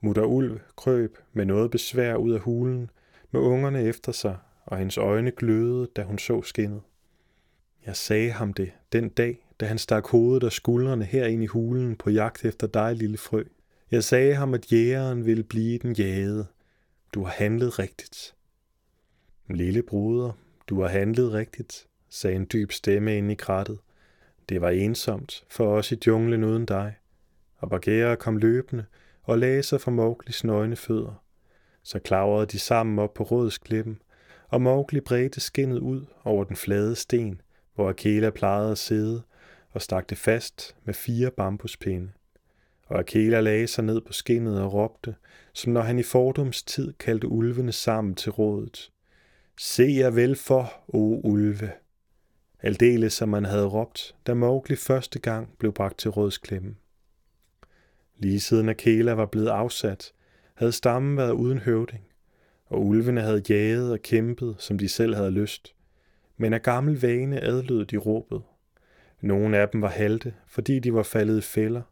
[0.00, 2.90] Mutter Ulv krøb med noget besvær ud af hulen,
[3.30, 6.80] med ungerne efter sig, og hendes øjne glødede, da hun så skinnet.
[7.86, 11.46] Jeg sagde ham det den dag, da han stak hovedet og skuldrene her ind i
[11.46, 13.44] hulen på jagt efter dig, lille frø.
[13.90, 16.46] Jeg sagde ham, at jægeren ville blive den jagede.
[17.14, 18.34] Du har handlet rigtigt.
[19.50, 20.32] Lille bruder,
[20.68, 23.78] du har handlet rigtigt, sagde en dyb stemme ind i krattet.
[24.48, 26.94] Det var ensomt for os i junglen uden dig.
[27.56, 28.84] Og Bagheera kom løbende
[29.22, 31.22] og lagde sig for Mowglis nøgne fødder.
[31.82, 34.02] Så klavrede de sammen op på rådsklippen,
[34.48, 37.40] og Mowgli bredte skinnet ud over den flade sten,
[37.74, 39.22] hvor Akela plejede at sidde,
[39.70, 42.10] og stak det fast med fire bambuspinde.
[42.86, 45.14] Og Akela lagde sig ned på skinnet og råbte,
[45.52, 48.90] som når han i fordums tid kaldte ulvene sammen til rådet.
[49.58, 51.72] Se jer vel for, o ulve!
[52.62, 56.76] Aldeles som man havde råbt, da Mowgli første gang blev bragt til rådsklemmen.
[58.16, 60.12] Lige siden Akela var blevet afsat,
[60.54, 62.04] havde stammen været uden høvding,
[62.66, 65.74] og ulvene havde jaget og kæmpet, som de selv havde lyst.
[66.36, 68.42] Men af gammel vane adlød de råbet.
[69.20, 71.82] Nogle af dem var halte, fordi de var faldet i fælder.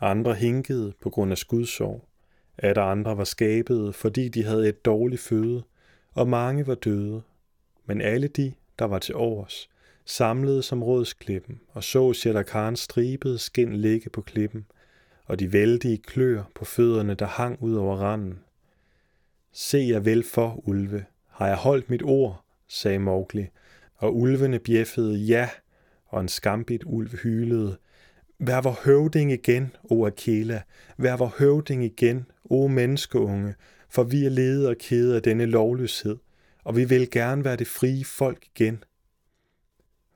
[0.00, 2.08] Andre hinkede på grund af skudsår.
[2.58, 5.62] At andre var skabede, fordi de havde et dårligt føde,
[6.12, 7.22] og mange var døde.
[7.86, 9.68] Men alle de, der var til overs,
[10.08, 14.66] samlede som rådsklippen og så Shadakans stribede skin ligge på klippen,
[15.24, 18.38] og de vældige klør på fødderne, der hang ud over randen.
[19.52, 23.46] Se jer vel for, ulve, har jeg holdt mit ord, sagde Mowgli,
[23.96, 25.48] og ulvene bjeffede ja,
[26.06, 27.76] og en skambit ulv hylede.
[28.38, 30.62] Vær vor høvding igen, o Akela,
[30.96, 33.54] vær vor høvding igen, o menneskeunge,
[33.88, 36.16] for vi er lede og kede af denne lovløshed,
[36.64, 38.84] og vi vil gerne være det frie folk igen.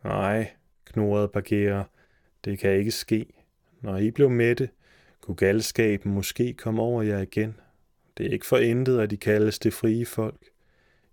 [0.05, 0.50] Nej,
[0.84, 1.84] knurrede Bagheera,
[2.44, 3.26] det kan ikke ske.
[3.80, 4.68] Når I blev mætte,
[5.20, 7.61] kunne galskaben måske komme over jer igen.
[8.18, 10.44] Det er ikke for intet, at I kaldes det frie folk.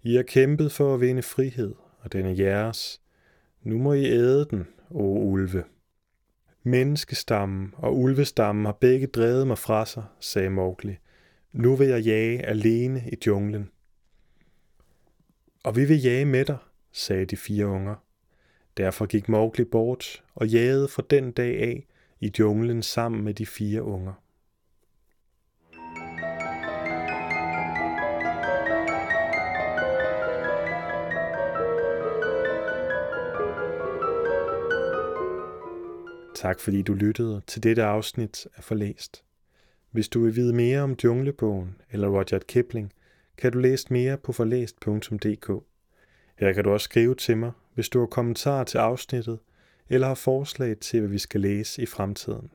[0.03, 3.01] I har kæmpet for at vinde frihed, og den er jeres.
[3.63, 5.63] Nu må I æde den, o ulve.
[6.63, 10.97] Menneskestammen og ulvestammen har begge drevet mig fra sig, sagde Mowgli.
[11.51, 13.69] Nu vil jeg jage alene i junglen.
[15.63, 16.57] Og vi vil jage med dig,
[16.91, 17.95] sagde de fire unger.
[18.77, 21.87] Derfor gik Mowgli bort og jagede fra den dag af
[22.19, 24.13] i junglen sammen med de fire unger.
[36.35, 39.23] Tak fordi du lyttede til dette afsnit af Forlæst.
[39.91, 42.93] Hvis du vil vide mere om Junglebogen eller Roger Kipling,
[43.37, 45.51] kan du læse mere på forlæst.dk.
[46.39, 49.39] Her kan du også skrive til mig, hvis du har kommentarer til afsnittet
[49.89, 52.51] eller har forslag til, hvad vi skal læse i fremtiden.